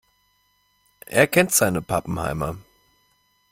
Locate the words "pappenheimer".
1.83-2.57